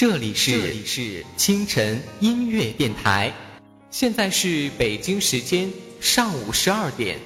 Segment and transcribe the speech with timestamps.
[0.00, 3.34] 这里是清晨音乐电台，
[3.90, 7.18] 现在是北京时间上午十二点，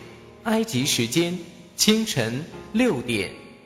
[0.42, 1.38] 埃及时间
[1.76, 3.30] 清晨六点。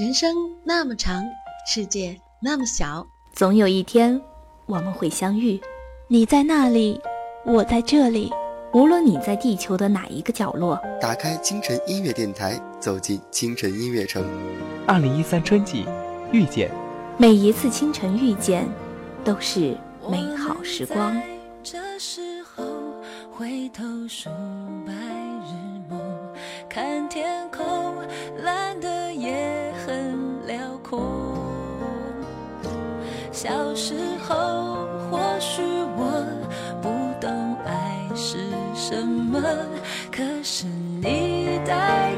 [0.00, 0.34] 人生
[0.64, 1.22] 那么长，
[1.66, 4.18] 世界那么小，总有一天
[4.64, 5.60] 我们会相遇。
[6.08, 6.98] 你在那里，
[7.44, 8.32] 我在这里。
[8.72, 14.24] 无论你在地球的哪一个角落，打开清晨音乐电台，走进清晨音乐城。
[14.86, 15.84] 二零一三春季
[16.32, 16.70] 遇见，
[17.18, 18.66] 每一次清晨遇见，
[19.22, 19.76] 都是
[20.10, 21.14] 美好时光。
[21.62, 22.64] 这时候
[23.30, 24.30] 回头数
[24.86, 25.52] 白日
[25.90, 26.00] 梦，
[26.70, 27.96] 看天空
[28.42, 29.09] 蓝的
[30.98, 31.02] 夜。
[33.32, 33.94] 小时
[34.26, 35.62] 候，或许
[35.96, 36.24] 我
[36.82, 36.88] 不
[37.20, 38.36] 懂爱是
[38.74, 39.40] 什么，
[40.10, 40.66] 可是
[41.00, 42.09] 你带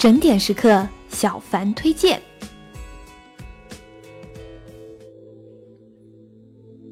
[0.00, 2.18] 整点时刻，小凡推荐。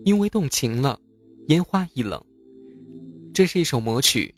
[0.04, 1.00] 因为动情了，
[1.46, 2.22] 烟花易冷。
[3.32, 4.34] 这是一首魔曲，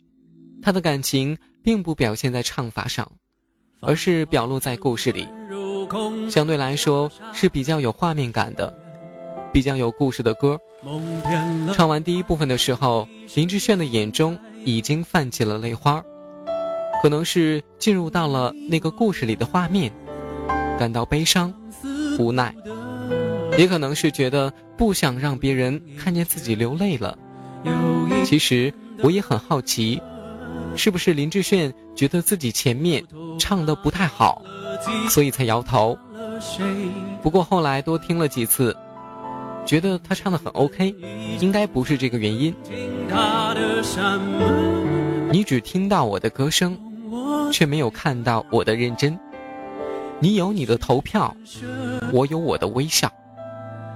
[0.61, 3.11] 他的感情并不表现在唱法上，
[3.81, 5.27] 而是表露在故事里。
[6.29, 8.73] 相对来说是比较有画面感的，
[9.51, 10.57] 比较有故事的歌。
[11.73, 13.05] 唱完第一部分的时候，
[13.35, 16.01] 林志炫的眼中已经泛起了泪花。
[17.01, 19.91] 可能是进入到了那个故事里的画面，
[20.77, 21.51] 感到悲伤、
[22.19, 22.53] 无奈，
[23.57, 27.17] 也可能是觉得不想让别人看见自己流泪了。
[28.23, 29.99] 其实我也很好奇，
[30.75, 33.03] 是不是林志炫觉得自己前面
[33.39, 34.43] 唱的不太好，
[35.09, 35.97] 所以才摇头？
[37.23, 38.77] 不过后来多听了几次，
[39.65, 40.95] 觉得他唱的很 OK，
[41.39, 42.53] 应该不是这个原因。
[45.31, 46.77] 你只听到我的歌声。
[47.51, 49.17] 却没有看到我的认真。
[50.19, 51.35] 你有你的投票，
[52.11, 53.11] 我有我的微笑。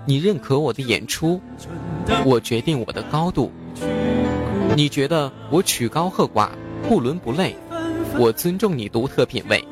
[0.05, 1.41] 你认可我的演出，
[2.25, 3.51] 我决定我的高度。
[4.75, 6.49] 你觉得我曲高和寡，
[6.87, 7.55] 不伦不类，
[8.19, 9.63] 我尊重你独特品味。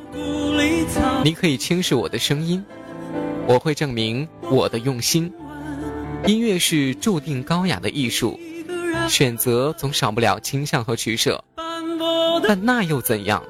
[1.24, 2.64] 你可以轻视我的声音，
[3.48, 5.32] 我会证明我的用心。
[6.26, 8.40] 音乐是注定高雅的艺术，
[9.10, 11.44] 选择总少不了倾向和取舍，
[12.48, 13.44] 但那又怎样？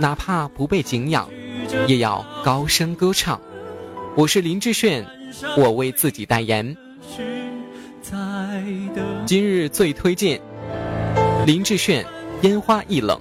[0.00, 1.28] 哪怕不被敬仰，
[1.86, 3.40] 也要高声歌唱。
[4.16, 5.06] 我是林志炫，
[5.56, 6.76] 我为自己代言。
[9.26, 10.40] 今日最推荐
[11.46, 12.04] 林志炫，
[12.42, 13.20] 《烟花易冷》。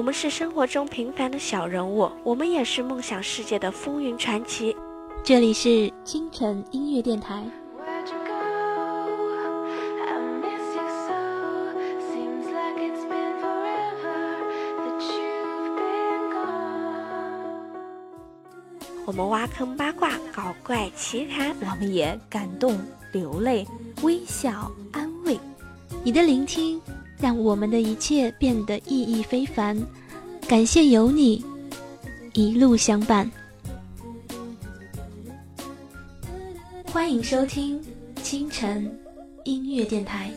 [0.00, 4.74] 我们是生活中平凡的小人物，我们也是梦想世界的风云传奇。
[5.22, 7.44] 这里是清晨音乐电台。
[19.04, 22.80] 我们挖坑八卦，搞怪奇谈，我们也感动
[23.12, 23.66] 流泪，
[24.00, 25.38] 微笑安慰。
[26.02, 26.80] 你的聆听，
[27.20, 29.76] 让我们的一切变得意义非凡。
[30.48, 31.44] 感谢有你，
[32.32, 33.30] 一路相伴。
[36.84, 37.80] 欢迎收听
[38.22, 38.90] 清晨
[39.44, 40.30] 音乐电台。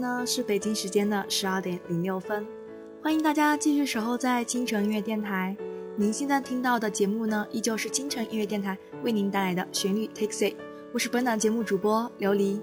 [0.00, 2.46] 呢是北京时间的十二点零六分，
[3.02, 5.54] 欢迎大家继续守候在清晨音乐电台。
[5.94, 10.56] 您现在听到的节目呢，依旧是清晨音乐电台为您带来的旋律 Taxi，
[10.94, 12.58] 我是本档节目主播琉璃。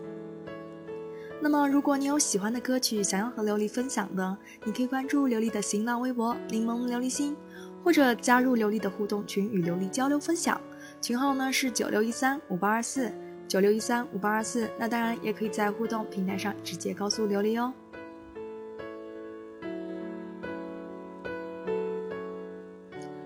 [1.39, 4.35] 那么，如果你有喜欢的歌曲想要和琉璃分享的，
[4.65, 7.37] 你可以关注琉璃的新浪微博“柠檬琉璃心”，
[7.85, 10.59] 或者加入琉璃的互动群与琉璃交流分享，
[10.99, 13.11] 群号呢是九六一三五八二四。
[13.47, 17.73] 九六一三五八二四，那当然也可以在互动平台上直接告诉琉璃哦。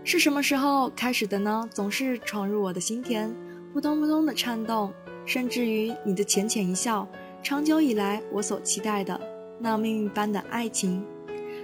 [0.03, 1.67] 是什么时候开始的呢？
[1.73, 3.33] 总是闯入我的心田，
[3.73, 4.93] 扑通扑通的颤动，
[5.25, 7.07] 甚至于你的浅浅一笑，
[7.41, 9.19] 长久以来我所期待的
[9.57, 11.03] 那命运般的爱情。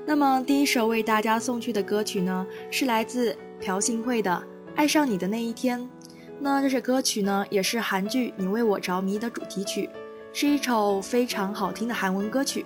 [0.05, 4.31] 那么第一首为大家送去的歌曲呢，是来自朴信惠的
[4.75, 5.79] 《爱上你的那一天》。
[6.39, 9.89] 那这首歌曲呢，也是韩剧《你为我着迷》的主题曲，
[10.31, 12.63] 是一首非常好听的韩文歌曲。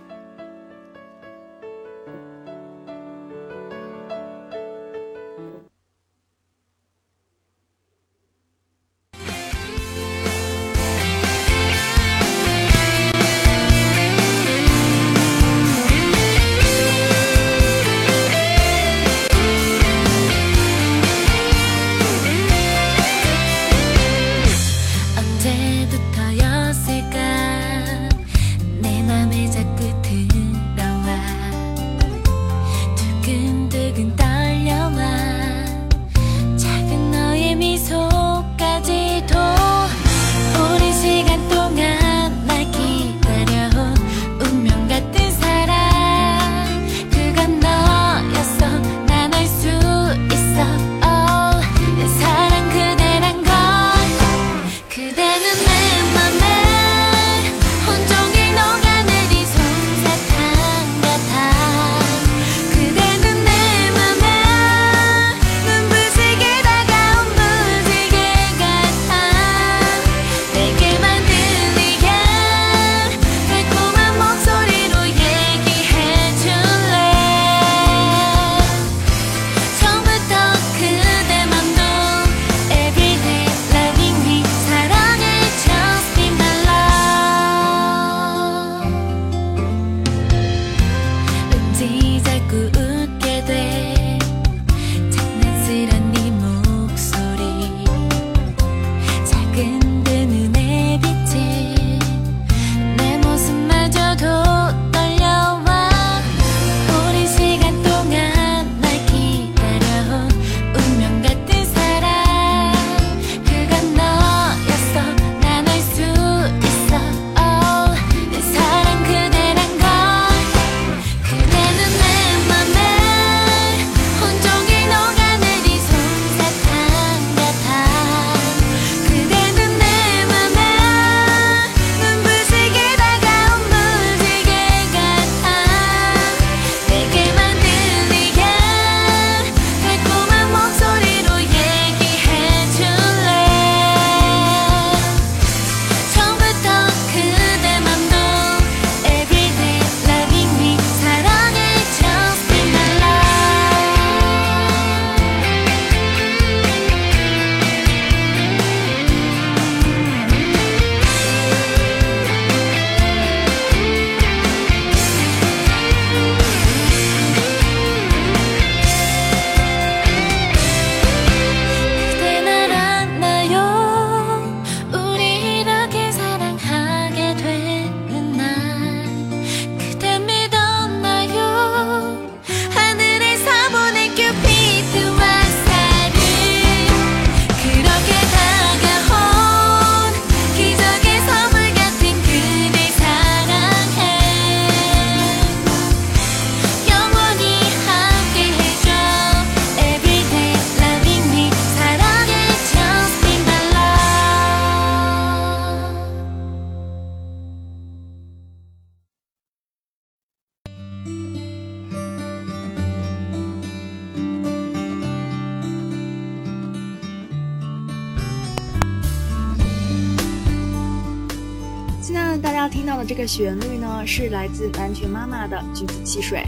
[224.61, 226.39] 自南拳妈妈的《橘子汽水》。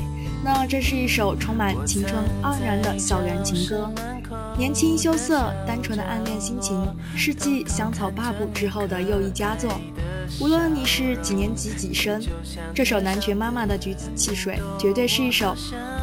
[0.44, 3.90] 那这是一首充满青春盎然的校园情歌，
[4.56, 9.72] 年轻羞涩、单纯的暗恋心情，是继《香草八部》之后的又一佳作。
[10.40, 12.22] 无论你是几年级几生，
[12.76, 15.56] 这首南拳妈妈的《橘子汽水》绝对是一首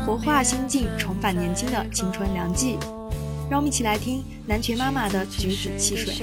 [0.05, 2.77] 活化心境、重返年轻的青春良剂。
[3.49, 6.15] 让我们一起来听南拳妈妈的《橘子汽水》。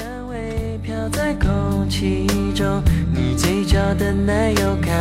[0.88, 2.26] 飘在空气
[2.56, 4.94] 中，你嘴角的奶油看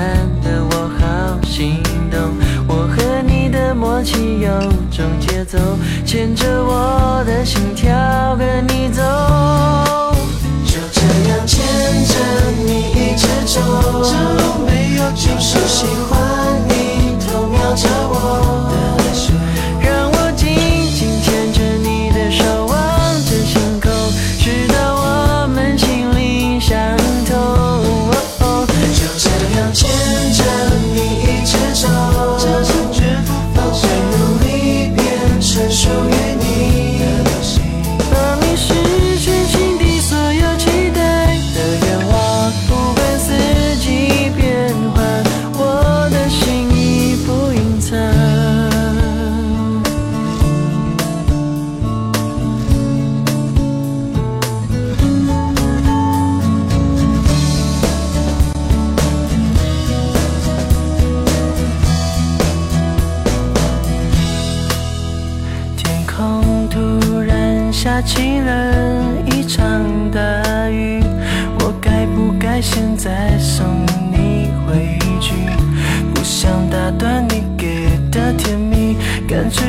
[0.42, 2.18] 得我好心动。
[2.66, 4.50] 我和你的默契有
[4.90, 5.56] 种节奏，
[6.04, 7.86] 牵着我的心跳
[8.34, 9.00] 跟你走。
[10.64, 11.00] 就这
[11.30, 11.64] 样牵
[12.04, 12.14] 着
[12.66, 13.60] 你一直走，
[14.02, 14.10] 这
[14.66, 16.18] 没有就是喜欢
[16.66, 19.32] 你偷瞄着我的手。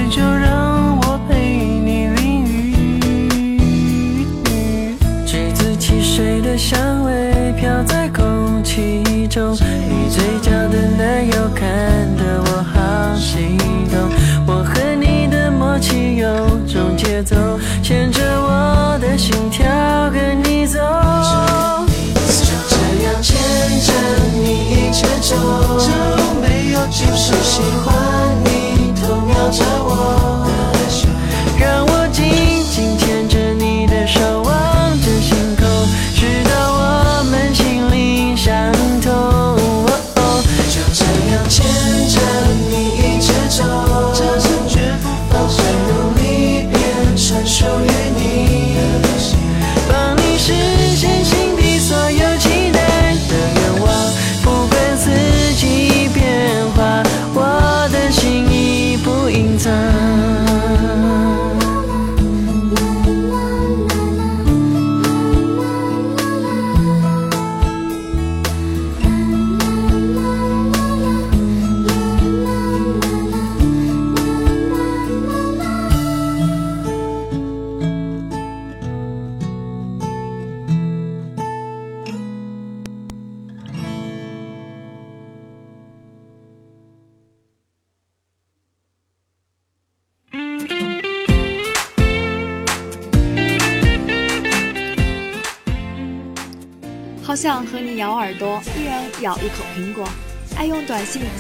[0.10, 4.26] 就让我陪你淋雨，
[5.26, 11.68] 橘子汽水的香味飘在空气中，你嘴角的奶油看
[12.16, 13.58] 得我好心
[13.92, 14.10] 动，
[14.48, 16.26] 我和你的默契有
[16.66, 17.36] 种节奏，
[17.84, 19.66] 牵着我的心跳
[20.12, 20.80] 跟你走，
[22.16, 23.38] 就这样牵
[23.84, 23.92] 着
[24.34, 25.36] 你一直走，
[25.78, 25.88] 就
[26.42, 27.36] 没有停手。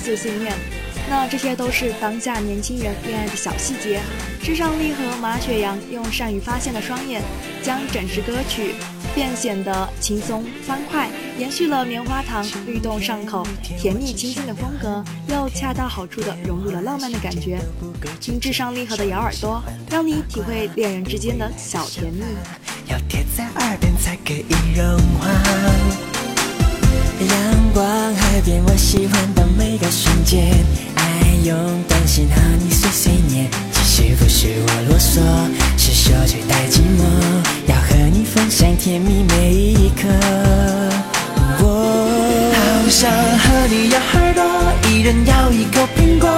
[0.07, 0.53] 短信碎碎念，
[1.09, 3.99] 那这些都是当下年轻人恋爱的小细节。
[4.41, 7.21] 至上励和马雪阳用善于发现的双眼，
[7.61, 8.75] 将整支歌曲
[9.13, 17.59] 变显得轻松欢快，延续了棉花糖律动上口、甜蜜清新的风格，又恰到好处的融入了浪漫的感觉。
[18.21, 22.21] 听至上励和的咬耳朵，让你体会恋人之间的小甜蜜。
[22.89, 26.16] 要贴在耳边才可以融化。
[27.19, 27.83] 阳光
[28.15, 30.63] 海边，我喜欢的每个瞬间。
[30.95, 31.57] 爱用
[31.87, 35.21] 短信和你碎碎念，其实不是我啰嗦，
[35.77, 37.01] 是说最带寂寞。
[37.67, 40.07] 要和你分享甜蜜每一刻。
[41.59, 41.96] 我
[42.89, 44.43] 想和你咬耳朵，
[44.89, 46.29] 一人咬一口苹果。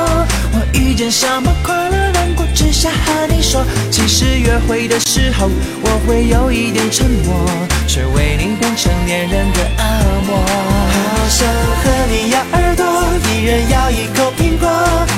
[0.51, 2.45] 我遇见什么快乐难过？
[2.55, 5.49] 只想和你说，其实约会的时候
[5.81, 7.45] 我会有一点沉默，
[7.87, 10.37] 却为你变成恋人的恶魔。
[10.37, 12.68] 好想和你咬耳，
[13.19, 14.69] 一人咬一口苹果。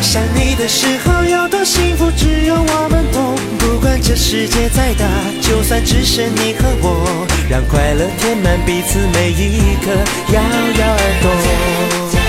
[0.02, 3.36] 想你的时候有多幸福，只有我们懂。
[3.60, 5.06] 不管这世界再大，
[5.42, 9.92] 就算只剩你和我，让快乐填满彼此每一刻，
[10.34, 12.21] 摇摇耳朵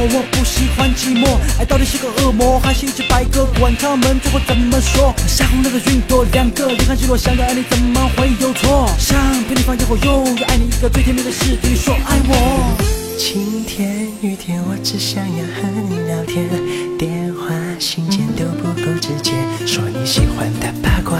[0.00, 1.84] 我不喜欢寂寞，爱到底。
[1.90, 3.44] 是个恶魔，还是一只白鸽？
[3.58, 5.12] 管他们最后怎么说。
[5.26, 8.88] 下红那个云朵，两个人看日落，想要爱你怎么会有错？
[8.96, 12.76] 想陪你放烟火，永远爱你一个最甜蜜的事，对你说爱我。
[13.18, 16.48] 晴天雨天，我只想要和你聊天，
[16.96, 19.32] 电话信件都不够直接，
[19.66, 21.18] 说你喜欢的八卦，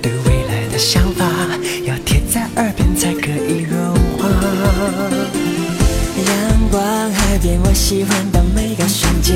[0.00, 1.26] 对未来的想法，
[1.84, 5.43] 要贴在耳边才可以融化。
[7.10, 9.34] 海边，我喜欢的每个瞬间，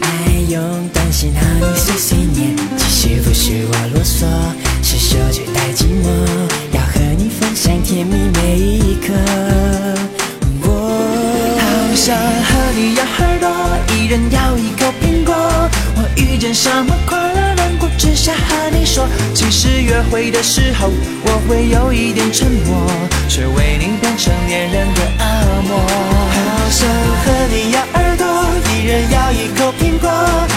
[0.00, 0.06] 爱
[0.48, 4.26] 用短信和你碎碎念，其实不是我啰嗦，
[4.82, 6.08] 是手机太寂寞，
[6.72, 9.12] 要和你分享甜蜜每一刻。
[10.62, 13.50] 我好想和你咬耳朵，
[13.94, 15.34] 一人咬一口苹果。
[15.96, 19.06] 我遇见什么快乐难过，只想和你说。
[19.34, 20.90] 其实约会的时候，
[21.24, 22.90] 我会有一点沉默，
[23.28, 26.11] 却为你变成恋人的恶魔。
[26.72, 28.26] 想和你咬耳朵，
[28.72, 30.08] 一人咬一口苹果。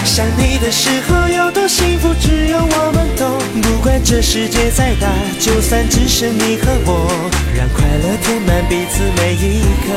[0.02, 3.38] 想你的时候有多幸福，只有我们懂。
[3.60, 5.06] 不管这世界再大，
[5.38, 7.06] 就算只剩你和我，
[7.54, 9.92] 让快乐填满彼此每一刻。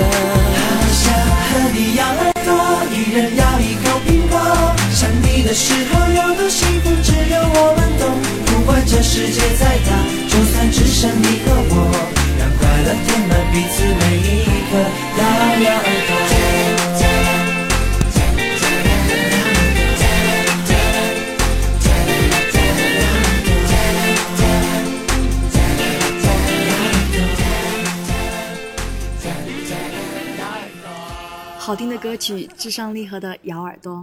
[0.60, 1.08] 好想
[1.48, 2.52] 和你咬耳朵，
[2.92, 4.36] 一人咬一口苹果。
[4.92, 8.49] 想你的时候有多幸福，只有我们懂。
[8.70, 9.90] 不管这世界再大，
[10.28, 11.90] 就算只剩你和我，
[12.38, 14.78] 让快乐填满彼此每一刻。
[15.18, 15.22] 咬
[15.64, 16.14] 咬耳朵。
[31.58, 33.94] 好听的歌曲，至上励合的《咬耳朵》。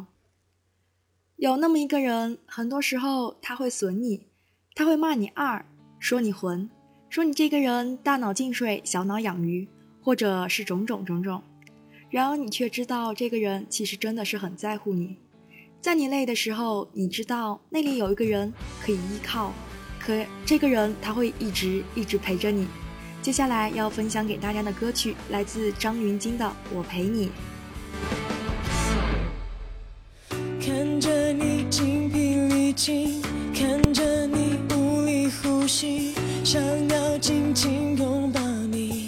[1.37, 4.27] 有那么一个人，很多时候他会损你，
[4.79, 5.65] 他会骂你二，
[5.99, 6.69] 说你混，
[7.09, 9.67] 说你这个人大脑进水，小脑养鱼，
[10.03, 11.43] 或者是种种种种。
[12.11, 15.17] 然而你却知道，这个人其实真的是很在乎你。
[15.81, 19.51] 在你累的时候，你知道那里有一个人可以依靠，
[19.99, 20.13] 可
[20.45, 22.69] 这个人他会一直一直陪着你。
[23.23, 27.29] 接下来要分享给大家的歌曲来自张芸京的《我陪你》。
[30.97, 33.21] 看着你精疲力尽，
[33.55, 39.07] 看着你无力呼吸，想要紧紧拥抱你。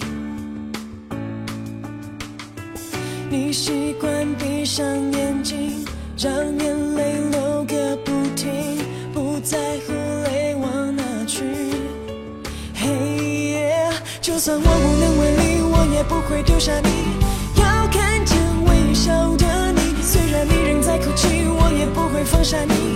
[3.31, 5.83] 你习惯闭上眼睛，
[6.19, 11.43] 让眼泪流个不停，不在乎泪往哪去。
[12.75, 12.87] 嘿
[13.53, 17.28] 耶，就算我无能为力，我也不会丢下你。
[22.51, 22.88] 不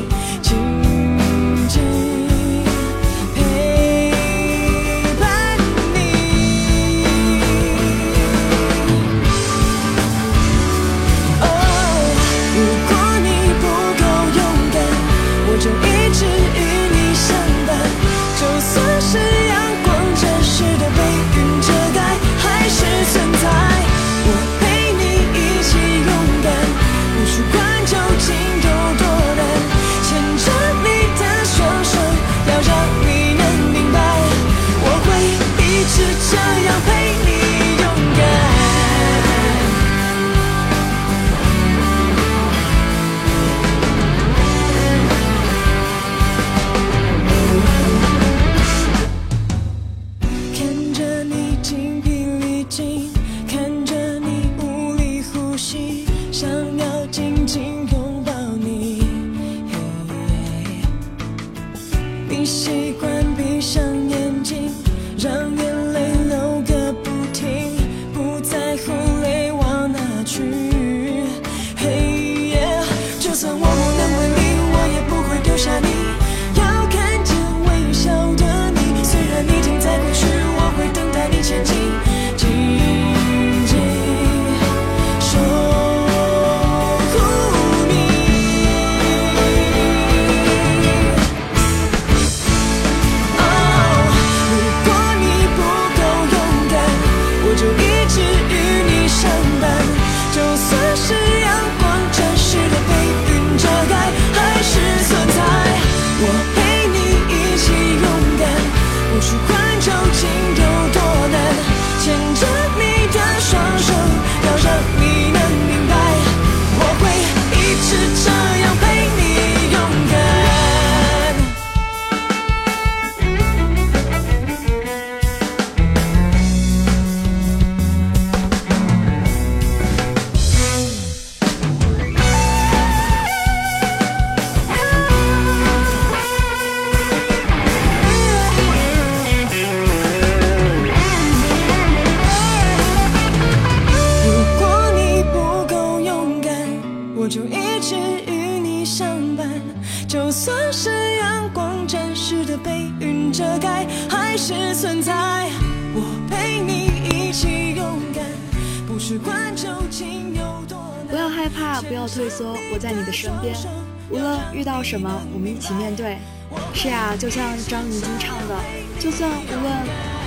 [167.23, 168.59] 就像张芸京唱的，
[168.99, 169.73] 就算无论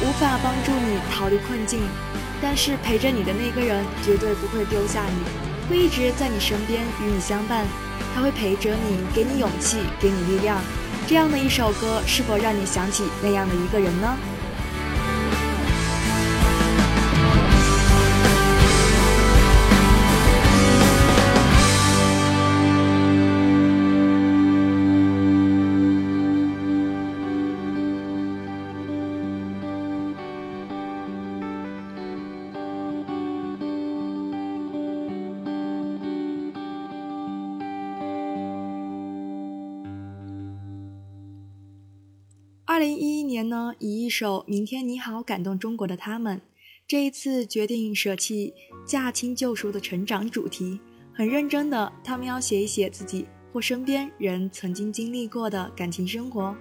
[0.01, 1.81] 无法帮助你逃离困境，
[2.41, 7.65] 但是陪着你的那个人绝对不会丢下你，会一直在你身边与你相伴。
[8.15, 10.57] 他会陪着你，给你勇气，给你力量。
[11.05, 14.17] 这样的一首歌，是否让你想起那样的一个人呢？
[42.75, 46.41] 二零一一年呢，以一首《明天你好》感动中国的他们，
[46.85, 48.53] 这一次决定舍弃
[48.85, 50.81] 驾轻就熟的成长主题，
[51.13, 56.53] 很认真的，他们要写一写自己或身边人曾经经历过的感情生活。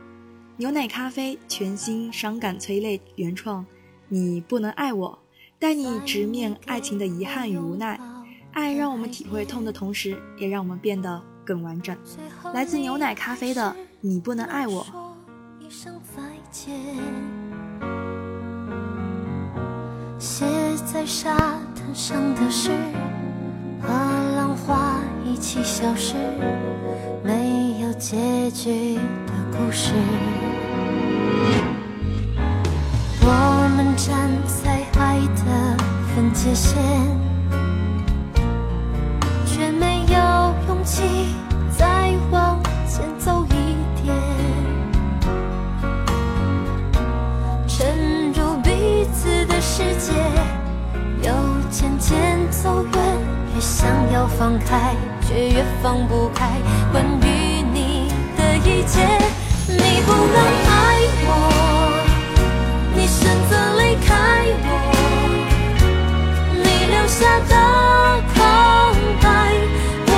[0.56, 3.66] 牛奶咖啡全新伤感催泪原创，
[4.08, 5.18] 你不能爱我，
[5.58, 7.98] 带你直面爱情的遗憾与无奈。
[8.52, 11.98] 爱让我们体会痛的同时，也让我们变得更完整。
[12.52, 14.86] 来自牛奶咖啡的你不能爱我。
[16.54, 16.72] 再见，
[20.20, 20.46] 写
[20.86, 21.36] 在沙
[21.74, 22.70] 滩上的诗，
[23.82, 23.88] 和
[24.36, 26.14] 浪花一起消失，
[27.24, 28.94] 没有结局
[29.26, 29.94] 的故事。
[33.20, 35.76] 我们站在爱的
[36.14, 36.78] 分界线，
[54.24, 56.48] 要放开，却越放不开。
[56.90, 58.08] 关于你
[58.38, 59.04] 的一切，
[59.68, 60.72] 你不能爱
[61.26, 61.28] 我，
[62.94, 64.08] 你选择离开
[64.64, 64.66] 我，
[66.54, 67.52] 你留下的
[68.32, 68.40] 空
[69.20, 69.28] 白，
[70.08, 70.10] 我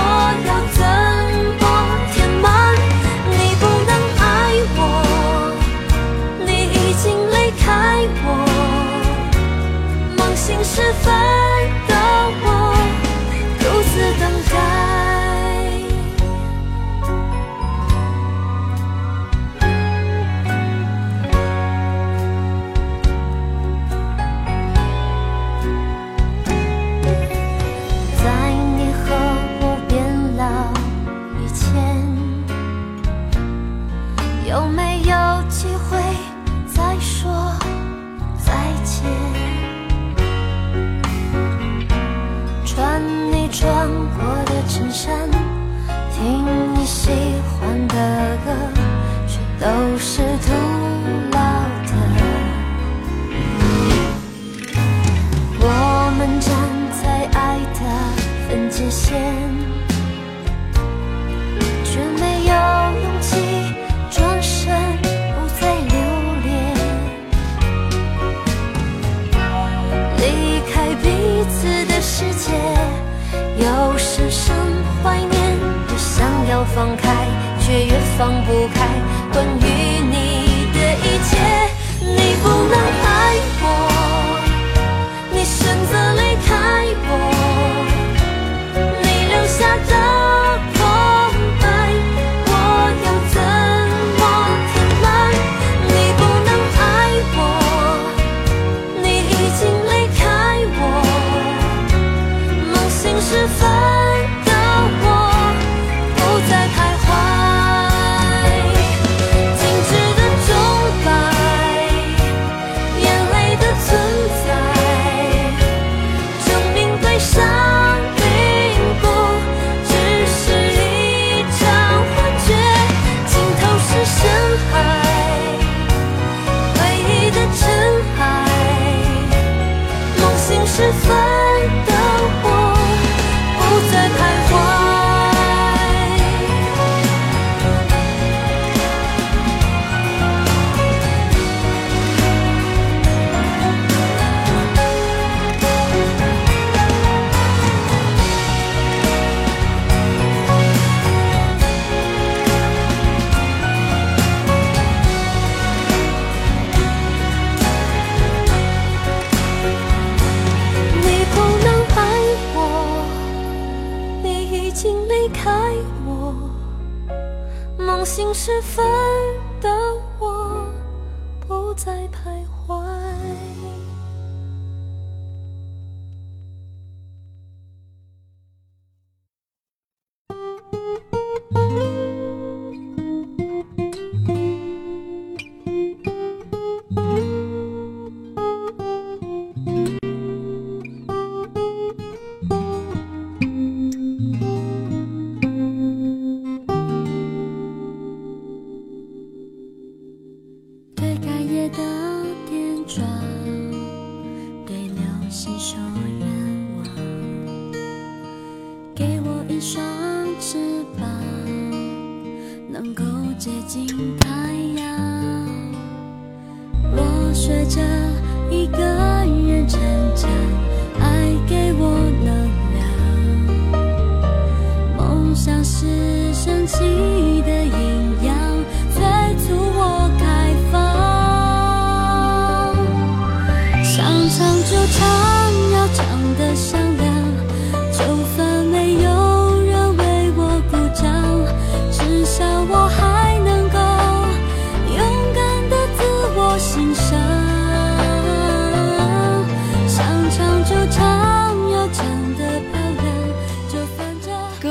[0.46, 0.80] 要怎
[1.58, 1.64] 么
[2.14, 2.46] 填满？
[3.28, 3.90] 你不能
[4.20, 4.22] 爱
[4.76, 4.80] 我。
[6.46, 7.66] 你已经离开
[8.22, 8.26] 我，
[10.16, 11.12] 梦醒时分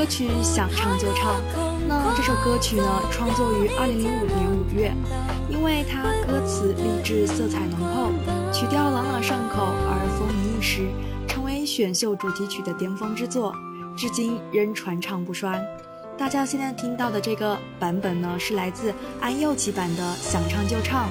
[0.08, 1.40] 去想唱就唱。
[1.88, 4.92] 那这首歌曲呢，创作于二零零五年五月，
[5.48, 8.10] 因为它歌词励志、色彩浓厚，
[8.52, 10.88] 曲调朗朗上口而风靡一时，
[11.28, 13.54] 成为选秀主题曲的巅峰之作，
[13.96, 15.62] 至今仍传唱不衰。
[16.18, 21.08] 大家现在听到的这个版本呢，是来自安又琪版的《想唱就唱》。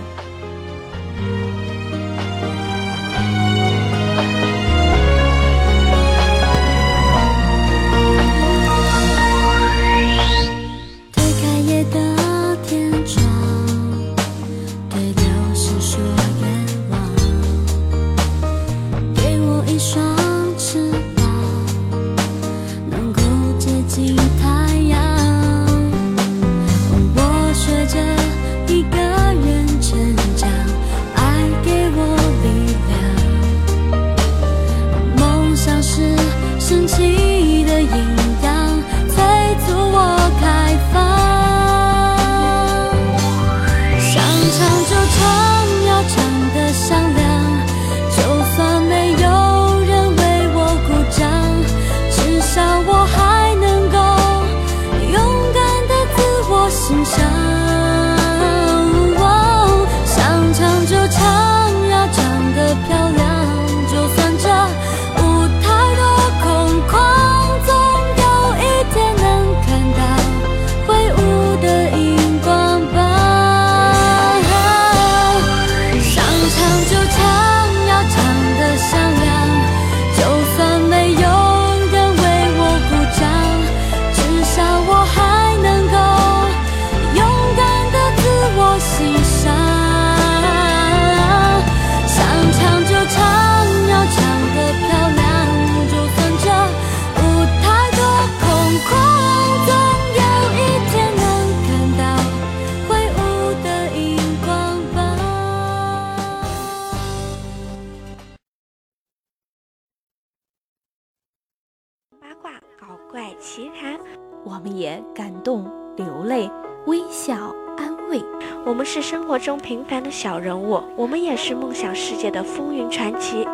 [115.15, 116.51] 感动、流泪、
[116.87, 117.33] 微笑、
[117.77, 118.21] 安慰。
[118.65, 123.47] 我们是生活中平凡的小人物，我们也是梦想世界的风云传奇。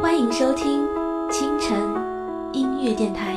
[0.00, 0.88] 欢迎收听
[1.30, 1.78] 清晨
[2.54, 3.33] 音乐电台。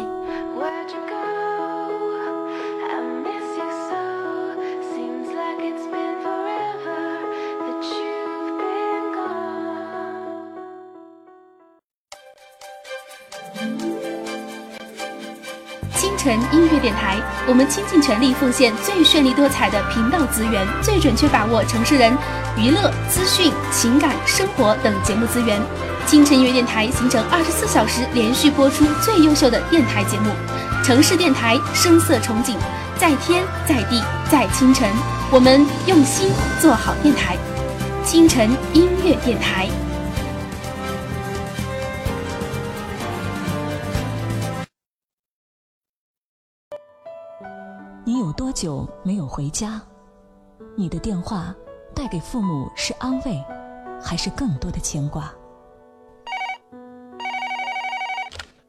[16.27, 17.15] 晨音乐电台，
[17.47, 22.11] 我们倾尽全力奉献最绚丽多彩的频道资源，最准确把握城市人
[22.57, 25.57] 娱乐、资讯、情感、生活等节目资源。
[26.05, 30.29] 清晨音乐电台形成二十四小时连续播出最优秀的电台节目，
[30.83, 32.57] 城市电台声色憧憬，
[32.99, 34.89] 在天在地在清晨，
[35.31, 37.37] 我们用心做好电台。
[38.03, 39.69] 清晨音乐电台。
[48.17, 49.80] 你有多久没有回家？
[50.75, 51.53] 你的电话
[51.95, 53.45] 带给父母是安慰，
[54.01, 55.25] 还是更多的牵挂？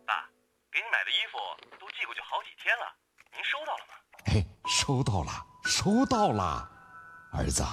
[0.04, 0.28] 爸，
[0.70, 1.38] 给你买的衣服
[1.80, 2.92] 都寄过去好几天了，
[3.32, 3.94] 您收到了吗？
[4.26, 5.32] 嘿，收到了，
[5.64, 6.70] 收到了，
[7.32, 7.64] 儿子，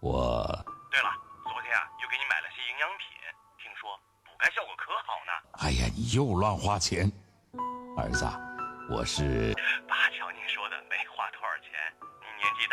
[0.00, 0.46] 我。
[0.90, 1.10] 对了，
[1.44, 3.12] 昨天啊又给你买了些营养品，
[3.62, 5.32] 听说补钙效果可好呢。
[5.68, 7.12] 哎呀，你又乱花钱，
[7.98, 8.24] 儿子，
[8.88, 9.52] 我是。
[9.86, 10.23] 爸瞧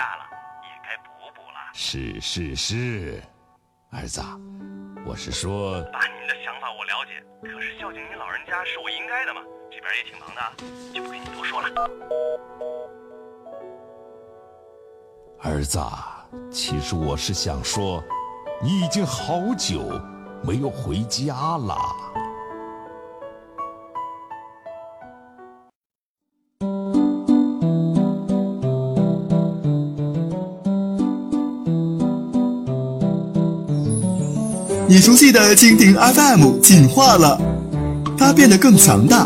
[0.02, 0.24] 大了
[0.64, 1.58] 也该补补了。
[1.76, 3.22] 是是是，
[3.92, 4.20] 儿子，
[5.06, 5.80] 我是说。
[5.94, 9.42] 爸，您的想法我了解，可是孝敬您老人家是我应该的嘛。
[9.70, 10.42] 这边也挺忙的，
[10.92, 11.70] 就不跟你多说了。
[15.44, 15.80] 儿子，
[16.52, 18.04] 其实我是想说，
[18.60, 19.84] 你已经好久
[20.44, 21.78] 没有回家了。
[34.92, 37.40] 你熟悉的蜻蜓 FM 进化了，
[38.18, 39.26] 它变得更强大，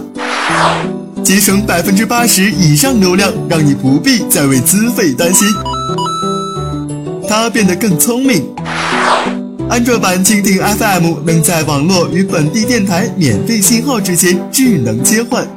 [1.23, 5.47] 节省百分之八十以上流量，让你不必再为资费担心。
[7.28, 8.47] 它变得更聪明，
[9.67, 15.47] 安卓版蜻蜓 FM 能在网络与本地电台免费信号之间智能切换，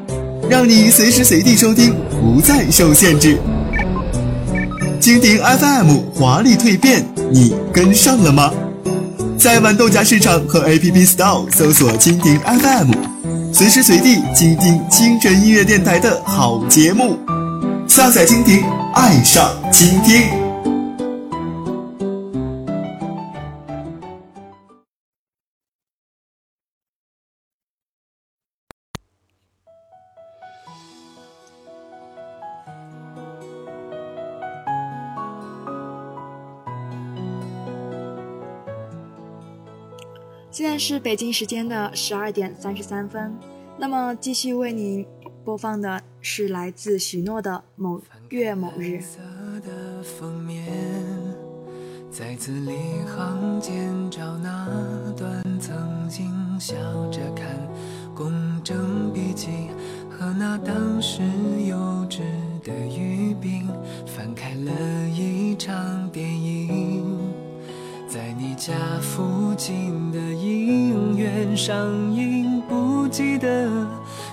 [0.49, 3.39] 让你随时随地收听，不再受限制。
[5.03, 8.51] 蜻蜓 FM 华丽蜕变，你跟上了吗？
[9.39, 12.93] 在豌豆荚市场和 App Store 搜索蜻蜓 FM，
[13.53, 17.17] 随时随地倾听清晨音乐电台的好节目。
[17.87, 20.38] 下载蜻蜓，爱上倾听。
[40.79, 43.37] 是北京时间的十二点三十三分，
[43.77, 45.05] 那么继续为您
[45.45, 49.01] 播放的是来自许诺的《某月某日》。
[52.11, 52.73] 在字里
[53.07, 54.67] 行间找那
[55.17, 56.75] 段曾经笑
[57.11, 57.47] 着看
[58.15, 58.33] 公
[58.65, 59.69] 正笔记
[60.09, 61.23] 和那当时
[61.67, 61.77] 幼
[62.09, 62.21] 稚
[62.65, 63.69] 的语病，
[64.07, 64.73] 翻开了
[65.09, 66.38] 一场电影。
[68.41, 71.75] 你家附近的影院上
[72.15, 73.69] 映，不记得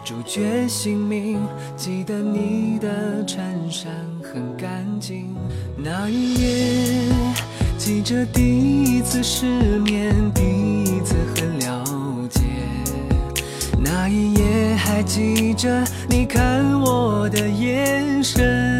[0.04, 1.40] 主角姓名，
[1.76, 3.92] 记得你的衬衫
[4.22, 5.36] 很干净。
[5.76, 7.12] 那一夜，
[7.80, 8.44] 记着第
[8.84, 9.48] 一次失
[9.80, 10.44] 眠，第
[10.84, 11.84] 一次很了
[12.30, 12.42] 解。
[13.80, 18.75] 那一夜，还记着你看我的眼神。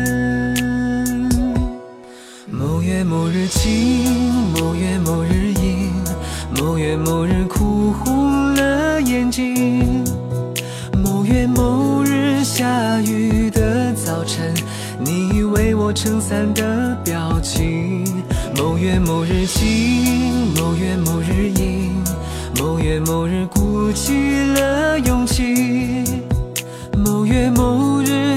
[2.96, 4.06] 月某日晴，
[4.54, 5.92] 某月某日阴，
[6.58, 10.02] 某月某日哭红了眼睛。
[11.04, 14.54] 某月某日下雨的早晨，
[14.98, 18.06] 你为我撑伞的表情。
[18.56, 21.92] 某月某日晴，某月某日阴，
[22.62, 26.24] 某月某日鼓起了勇气。
[26.98, 28.35] 某月某日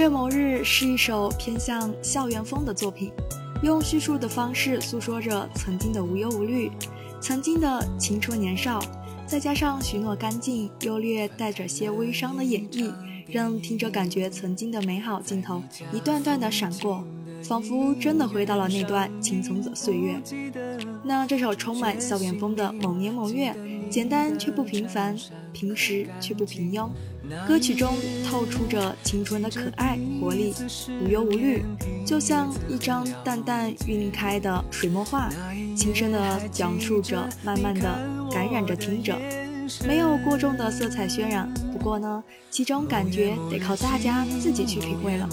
[0.00, 3.12] 月某日是一首偏向校园风的作品，
[3.62, 6.70] 用叙述的方式诉说着曾经的无忧无虑，
[7.20, 8.82] 曾经的青春年少，
[9.26, 12.90] 再加上许诺干净又略带着些微伤的演绎，
[13.28, 17.04] 让听者感觉曾经的美好镜头一段段的闪过。
[17.42, 20.20] 仿佛真的回到了那段青葱的岁月。
[21.02, 23.54] 那这首充满校园风的某年某月，
[23.90, 25.16] 简单却不平凡，
[25.52, 26.88] 平实却不平庸。
[27.46, 27.94] 歌曲中
[28.28, 30.52] 透出着青春的可爱活力，
[31.04, 31.62] 无忧无虑，
[32.04, 35.30] 就像一张淡淡晕开的水墨画，
[35.76, 37.98] 轻声的讲述着，慢慢的
[38.32, 39.16] 感染着听者，
[39.86, 41.48] 没有过重的色彩渲染。
[41.72, 45.28] 不过呢，其中感觉得靠大家自己去品味了。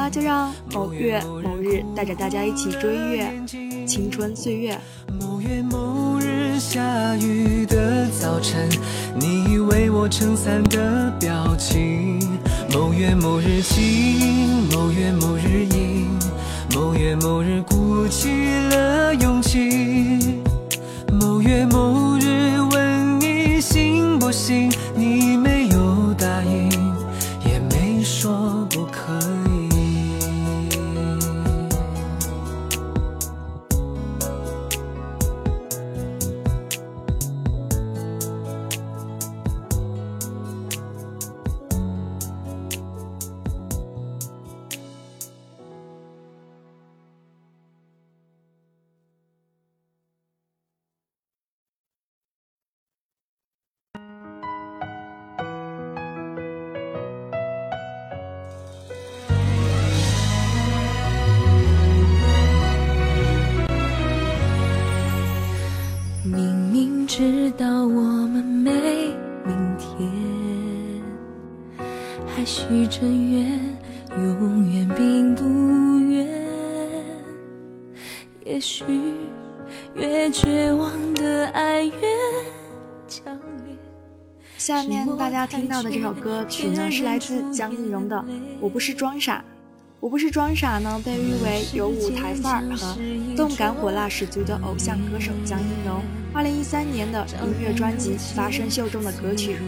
[0.00, 3.30] 好吧，就让某月某日带着大家一起追月
[3.86, 4.78] 青春岁月。
[5.20, 6.80] 某月某日下
[7.16, 8.66] 雨的早晨，
[9.14, 12.18] 你为我撑伞的表情。
[12.72, 16.06] 某月某日晴，某月某日阴，
[16.74, 18.30] 某月某日鼓起
[18.70, 20.40] 了勇气。
[21.12, 24.72] 某月某日问你行不行，
[85.70, 88.16] 到的这首歌曲呢，是来自江映蓉的
[88.60, 89.38] 《我不是装傻》。
[90.00, 92.96] 我不是装傻呢，被誉为有舞台范儿和
[93.36, 96.02] 动感火辣十足的偶像歌手江映蓉。
[96.34, 99.58] 二零一三年的音乐专辑《发生秀》中的歌曲，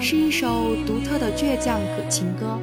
[0.00, 2.56] 是一首独特的倔强情歌，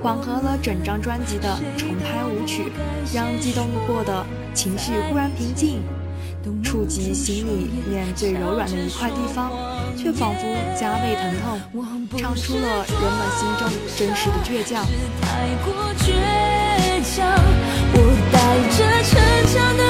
[0.00, 2.70] 缓和了整张专辑的重拍舞曲，
[3.12, 4.24] 让激动过的
[4.54, 5.80] 情绪忽然平静，
[6.62, 9.50] 触及心里面最柔软的一块地方，
[9.96, 10.42] 却仿佛
[10.78, 11.60] 加倍疼痛，
[12.18, 14.84] 唱出了人们心中真实的倔强。
[17.94, 17.96] 我
[18.32, 18.36] 带
[18.76, 19.10] 着逞
[19.52, 19.82] 强的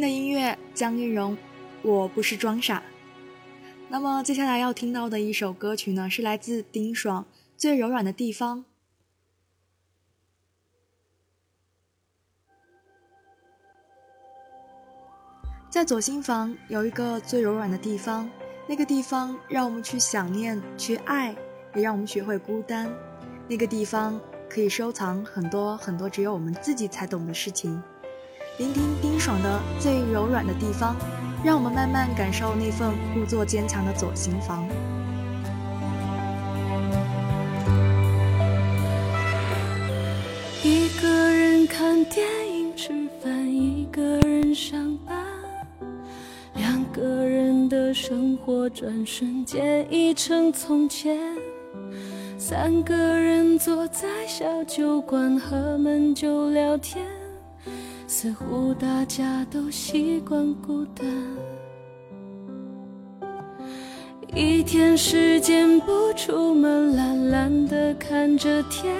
[0.00, 1.36] 的音乐，江映蓉，
[1.82, 2.82] 我不是装傻。
[3.88, 7.24] 那么接下来要听到的一首歌曲呢，是来自丁爽
[7.56, 8.58] 《最柔软的地方》。
[15.68, 18.28] 在左心房有一个最柔软的地方，
[18.66, 21.34] 那个地方让我们去想念、去爱，
[21.74, 22.92] 也让我们学会孤单。
[23.48, 27.80] 那个地方可以收藏很多很多只有我们自己才懂的事情。
[28.60, 30.94] 聆听冰爽的最柔软的地方，
[31.42, 34.68] 让我们慢慢感受那份故作坚强的左心房。
[40.62, 42.92] 一个人看电影、吃
[43.24, 45.16] 饭，一个人上班，
[46.56, 51.18] 两个人的生活转瞬间已成从前。
[52.36, 57.19] 三个人坐在小酒馆，喝闷酒聊天。
[58.12, 61.06] 似乎大家都习惯孤单，
[64.34, 68.92] 一天时间不出门，懒懒的看着天；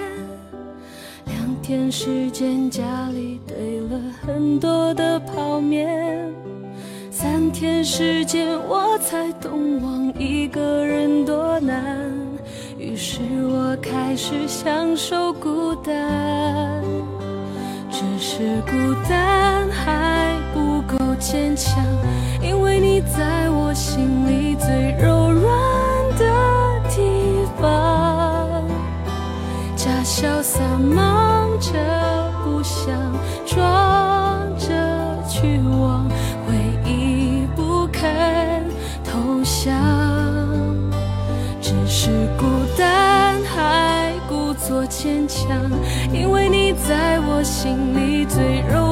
[1.25, 6.31] 两天时间家里堆了很多的泡面；
[7.11, 12.09] 三天时间我才懂忘一个人多难，
[12.79, 16.81] 于是我开始享受孤单。
[18.01, 18.71] 只是孤
[19.07, 21.85] 单还不够坚强，
[22.41, 22.71] 因为。
[22.81, 25.45] 你在我心里最柔软
[26.17, 26.25] 的
[26.89, 28.63] 地方，
[29.75, 31.69] 假潇洒忙着
[32.43, 32.91] 不想
[33.45, 33.63] 装
[44.91, 45.47] 坚强，
[46.11, 48.90] 因为你在我心里最柔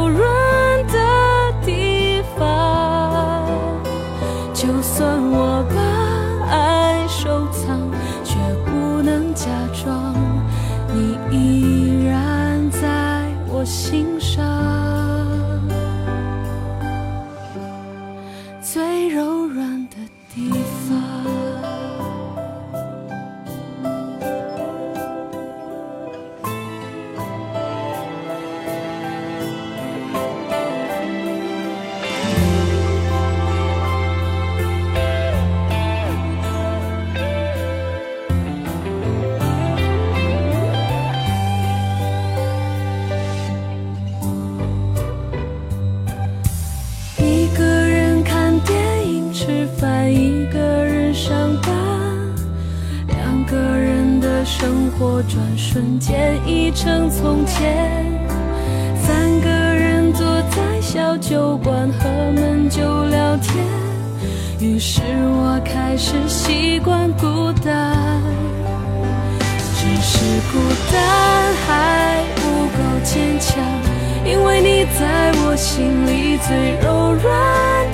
[76.49, 77.29] 最柔软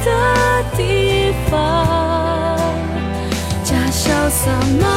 [0.05, 0.09] 的
[0.77, 1.53] 地方。
[3.65, 4.49] 假潇洒
[4.79, 4.87] 忙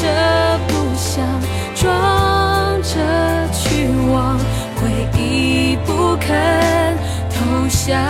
[0.00, 0.02] 着
[0.66, 1.22] 不想
[1.74, 2.96] 装着
[3.52, 4.38] 去忘，
[4.76, 4.80] 回
[5.20, 6.96] 忆不肯
[7.28, 7.36] 投
[7.68, 8.00] 降。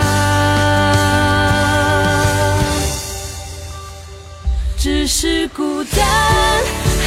[4.77, 5.99] 只是孤单，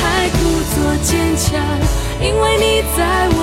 [0.03, 0.39] 还故
[0.74, 1.59] 作坚强，
[2.20, 3.01] 因为你在
[3.39, 3.39] 我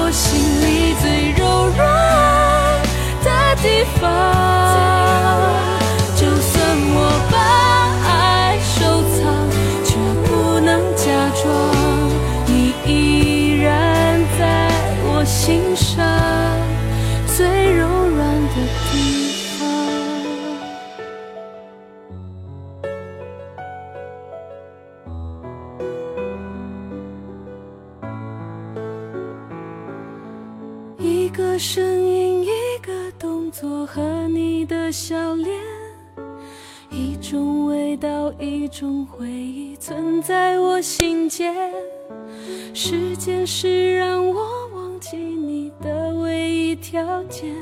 [46.98, 47.54] 条件。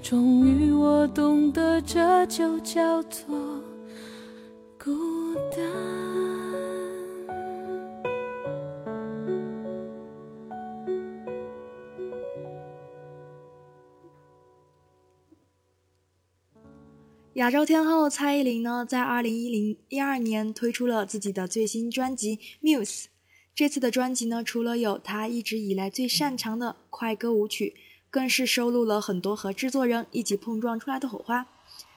[0.00, 3.26] 终于我懂得，这就叫做
[4.78, 5.60] 孤单。
[17.34, 22.84] 亚洲天后蔡依林呢，在二零一零一二年推出了自己的最新专辑《Muse》。
[23.54, 27.74] 这次的专辑呢，除了有她一直以来最擅长的快歌舞曲，
[28.12, 31.46] 更是收录了很多和制作人一起碰撞出来的火花。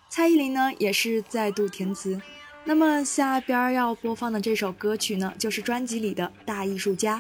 [0.10, 2.22] 蔡依林呢，也是再度填词。
[2.64, 7.18] 那么下边要播放的这首歌曲呢，就是专辑里的《大艺术家》。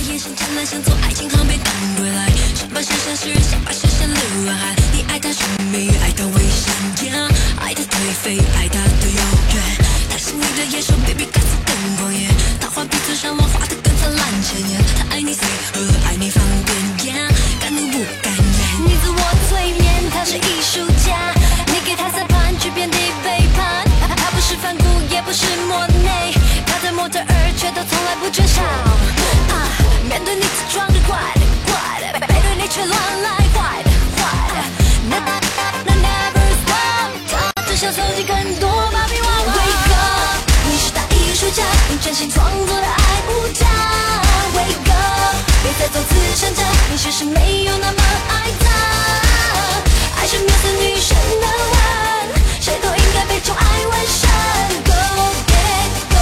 [0.00, 2.26] 爱情航班赶归来。
[2.54, 4.74] 上班上下是人，下班下下流浪汉。
[4.94, 7.28] 你爱他神秘，爱他危险呀，
[7.60, 9.22] 爱他颓废，爱他的遥
[9.54, 9.62] 远。
[10.08, 12.27] 他是你的野兽，baby 该死更狂野。
[12.78, 14.80] 画鼻子上网画的更灿烂鲜艳。
[14.96, 18.86] 他爱你 say 和爱你放电呀，敢怒不敢言。
[18.86, 19.18] 你自我
[19.48, 21.34] 催眠，他是艺术家。
[21.66, 23.84] 你给他撒盘，却遍地背叛。
[24.16, 26.32] 他不是梵谷，也不是莫内，
[26.66, 28.62] 他的模特儿却都从来不缺少。
[28.62, 29.66] 啊，
[30.08, 31.18] 面对你自装的怪
[31.66, 33.37] 怪的，背对你却乱来
[46.40, 48.70] 再做慈善家，你确实没有那么爱他。
[50.20, 51.76] 爱是面对女神的吻，
[52.60, 54.28] 谁都应该被宠爱纹身。
[54.84, 54.92] Go
[55.48, 56.16] get it，go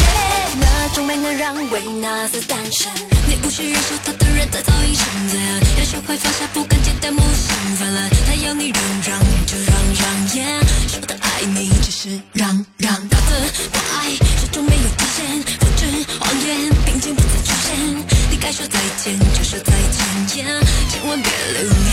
[0.00, 0.04] get
[0.44, 2.92] it，那种美能让维纳斯诞生。
[3.26, 5.34] 你无需忍受他的人，他早已成灾。
[5.78, 8.10] 要学会放下，不敢接待木心泛滥。
[8.26, 10.60] 他要你让让，你就让让，yeah。
[10.88, 13.23] 说的爱你，只是让让。
[20.34, 20.44] 千
[21.06, 21.30] 万别
[21.62, 21.83] 留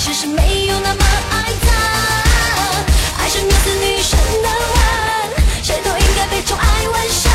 [0.00, 1.68] 善家，你是没有那么爱他？
[3.18, 4.82] 爱是虐死女神的吻，
[5.62, 7.30] 谁都应该被宠爱完善。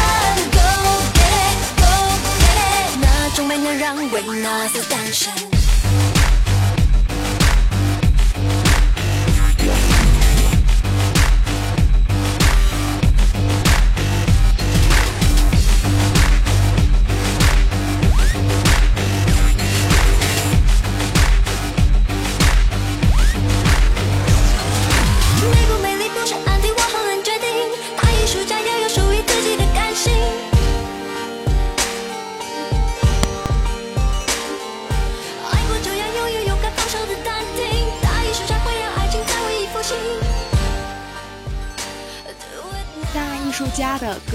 [0.52, 0.60] Go
[1.14, 1.20] get
[1.52, 1.86] it，Go
[2.42, 2.46] get
[2.90, 5.32] it，那种美能让维纳斯诞生。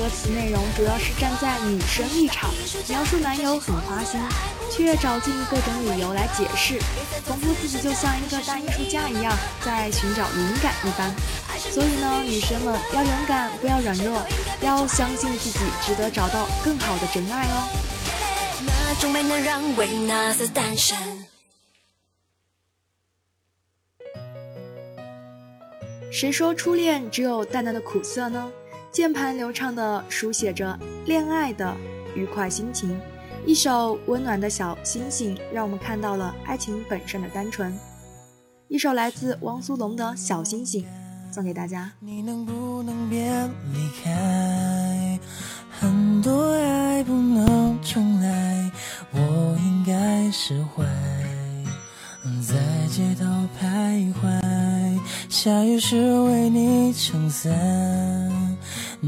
[0.00, 2.50] 歌词内容主要是站在女生立场，
[2.88, 4.18] 描述男友很花心，
[4.70, 6.78] 却找尽各种理由来解释，
[7.22, 9.30] 仿佛自己就像一个大艺术家一样，
[9.62, 11.14] 在寻找灵感一般。
[11.58, 14.26] 所以呢，女生们要勇敢，不要软弱，
[14.62, 17.68] 要相信自己，值得找到更好的真爱哦。
[18.66, 20.96] 那种美能让维纳斯诞生。
[26.10, 28.50] 谁说初恋只有淡淡的苦涩呢？
[28.92, 30.76] 键盘流畅地书写着
[31.06, 31.76] 恋爱的
[32.16, 33.00] 愉快心情，
[33.46, 37.72] 一首温暖的小星星，让我们看到了爱情本身的单纯。
[38.66, 40.82] 一首来自汪苏泷的《小星星》，
[41.34, 41.92] 送给大家。
[42.00, 43.30] 你能不能别
[43.72, 45.20] 离开？
[45.70, 48.70] 很多爱不能重来，
[49.12, 50.84] 我应该释怀。
[52.46, 52.54] 在
[52.90, 53.24] 街头
[53.58, 55.00] 徘徊，
[55.30, 57.50] 下雨时为你撑伞，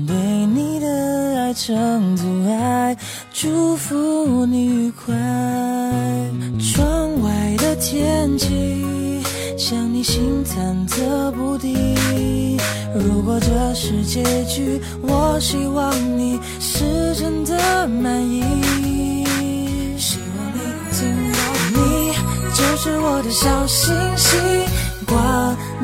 [0.07, 0.15] 对
[0.47, 2.97] 你的爱成阻碍，
[3.31, 5.15] 祝福你愉快。
[6.59, 9.21] 窗外的天气
[9.59, 12.57] 像你心忐忑不定。
[12.95, 19.12] 如果这是结局，我希望你是真的满意。
[22.85, 24.41] 是我的小星星，
[25.07, 25.17] 挂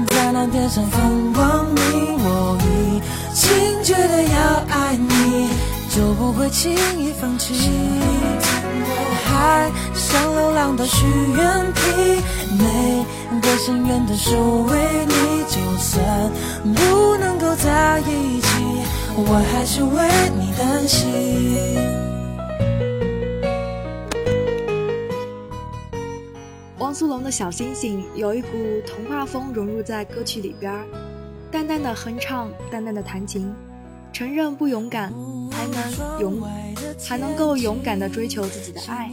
[0.08, 2.18] 在那天上放光明。
[2.18, 3.00] 我已
[3.32, 5.48] 经决定要爱你，
[5.94, 7.54] 就不会轻易放弃。
[9.24, 12.20] 海上流浪的许愿瓶，
[12.58, 13.06] 每
[13.42, 16.32] 个心愿都是为你，就算
[16.74, 18.48] 不能够在一起，
[19.14, 22.07] 我还是为你担心。
[26.78, 28.48] 汪苏泷的小星星有一股
[28.86, 30.72] 童话风融入在歌曲里边，
[31.50, 33.52] 淡淡的哼唱，淡淡的弹琴，
[34.18, 35.14] 承认不勇敢，
[35.52, 36.42] 还能勇，
[37.06, 39.08] 还能够勇敢的追求自己的爱。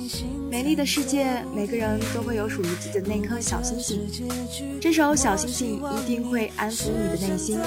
[0.49, 4.01] 美丽的世界，每个人都会有属于自己的那颗小星星。
[4.81, 7.59] 这首小星星一定会安抚你的内心。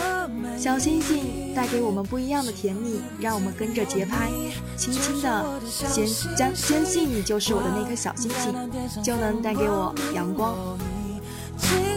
[0.58, 4.28] 小星星带给我们不一样的甜蜜，让我们跟着节拍，
[4.76, 5.60] 轻轻的
[5.92, 8.52] 坚坚坚信你就是我的那颗小星星，
[9.00, 10.76] 就能带给我阳光。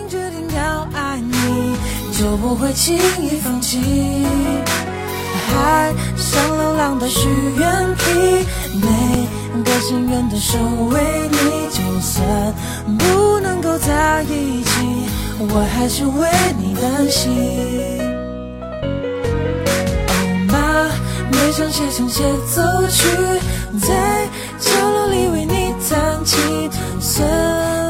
[0.08, 1.76] 决定要爱你，
[2.16, 3.80] 就不会轻易放弃。
[5.52, 7.28] 海上流浪的许
[7.58, 8.46] 愿瓶，
[8.82, 10.58] 每个心愿都是
[10.90, 11.38] 为你，
[11.70, 12.54] 就算
[12.98, 14.72] 不能够在一起，
[15.40, 17.32] 我还是为你担心。
[20.08, 20.14] 哦
[20.48, 20.56] 妈，
[21.32, 22.24] 每场写成协
[22.54, 23.08] 奏曲，
[23.80, 24.28] 在
[24.58, 27.28] 角落里为你弹琴，就算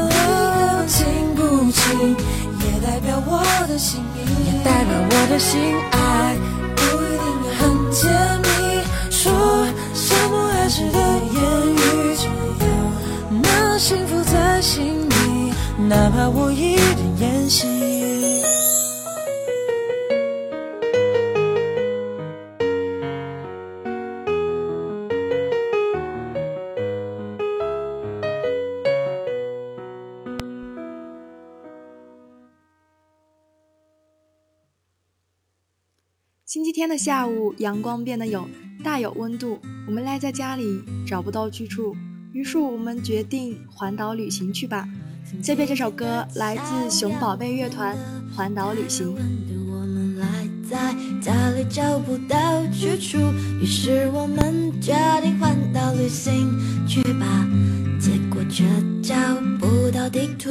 [0.08, 2.16] 你听不清，
[2.60, 5.60] 也代表我的心意，也代表我的心
[5.92, 6.36] 爱。
[15.92, 17.68] 哪怕我一人演戏。
[36.46, 38.48] 星期天的下午，阳光变得有
[38.82, 39.58] 大有温度。
[39.86, 41.94] 我们赖在家里找不到去处，
[42.32, 44.88] 于是我们决定环岛旅行去吧。
[45.40, 47.96] 下面这首歌来自熊宝贝乐团
[48.36, 49.16] 《环岛旅行》。
[50.70, 53.18] 在家里找不到去处，
[53.60, 57.46] 于是我们决定环岛旅行去吧。
[58.00, 58.64] 结果却
[59.02, 59.14] 找
[59.60, 60.50] 不到地图。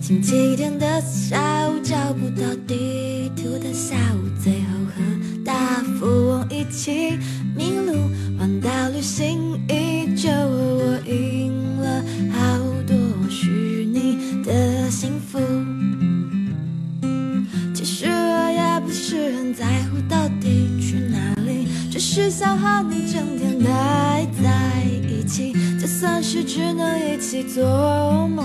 [0.00, 7.18] 星期天的下午找不到地图的下午，最后和大富翁一起
[7.54, 7.92] 迷路，
[8.38, 12.02] 环岛旅行依旧，我赢了
[26.30, 27.64] 是只能一起做
[28.28, 28.44] 梦。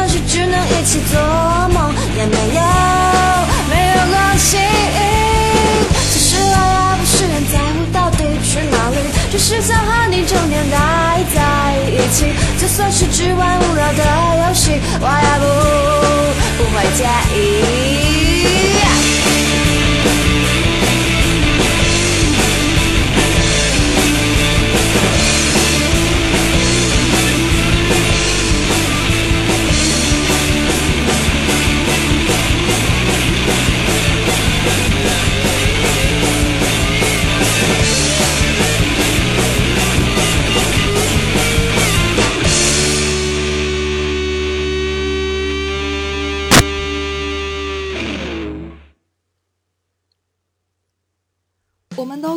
[0.00, 1.20] 就算是只能一起做
[1.74, 2.62] 梦也没有
[3.68, 4.56] 没有关系。
[6.10, 8.96] 其实我也不是很在乎到底去哪里，
[9.30, 10.78] 只是想和你整天待
[11.34, 14.02] 在一起，就算是只玩无聊的
[14.48, 15.44] 游戏，我也不
[16.56, 17.04] 不会介
[17.36, 17.99] 意。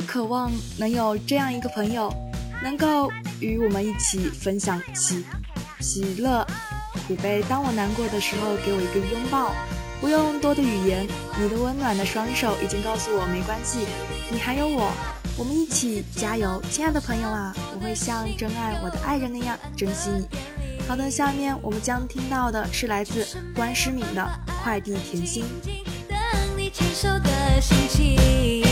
[0.06, 2.14] 渴望能有这样一个朋友，
[2.62, 5.24] 能够与我们一起分享喜
[5.80, 6.46] 喜乐、
[7.08, 7.44] 苦悲。
[7.50, 9.54] 当我难过的时候，给我一个拥抱，
[10.00, 11.08] 不用多的语言，
[11.40, 13.86] 你的温暖的双手已经告诉我没关系，
[14.32, 14.92] 你还有我，
[15.38, 17.56] 我们一起加油，亲爱的朋友啊！
[17.74, 20.28] 我会像真爱我的爱人那样珍惜你。
[20.88, 23.26] 好的，下面我们将听到的是来自
[23.56, 24.22] 关诗敏的
[24.64, 25.44] 《快递甜心》。
[26.10, 26.18] 等
[26.58, 28.63] 你牵手的心情，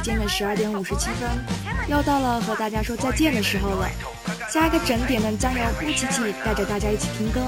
[0.00, 1.28] 时间的十二点五十七分，
[1.86, 3.86] 又到了和大家说再见的时候了。
[4.48, 7.42] 下一个整点呢，将由木琪琪带着大家一起听歌。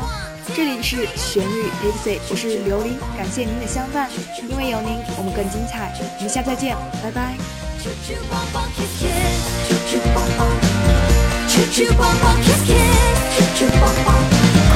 [0.55, 4.11] 这里是旋律 Pixie，我是琉璃，感谢您的相伴，
[4.47, 5.95] 因为有您，我们更精彩。
[6.19, 7.37] 我们下次再见，拜拜。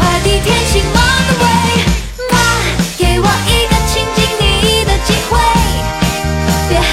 [0.00, 0.96] 快递甜心 on
[1.28, 1.85] the way，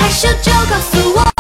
[0.04, 1.33] 害羞就告诉我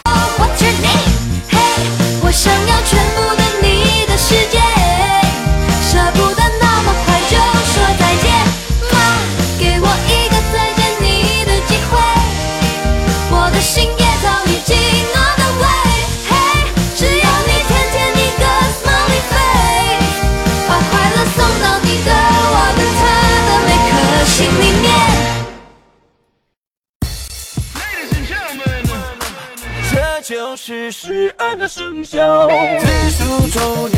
[30.65, 33.89] 是十二个生肖：子鼠、丑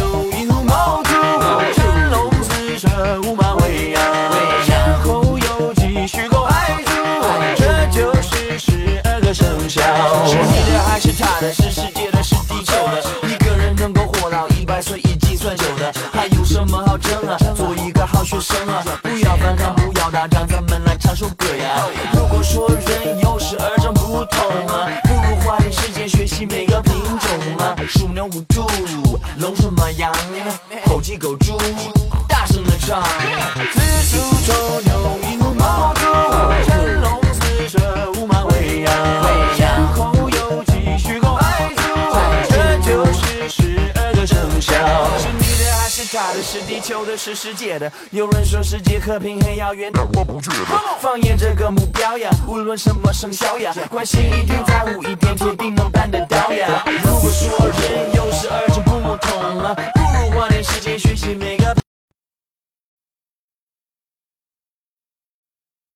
[28.15, 28.65] 牛虎兔，
[29.39, 30.09] 龙蛇马羊，
[30.85, 31.57] 猴鸡狗猪，
[32.29, 33.03] 大声的唱。
[47.17, 47.91] 是世界的？
[48.11, 50.65] 有人说世界和平很遥远，但我不觉得。
[50.99, 56.83] 放眼这个目标呀，无论什么生肖呀，关心一点，在乎一点，铁定能办得到呀。
[57.03, 61.84] 如果说人有十二种不同了，不如花点时间学习每个。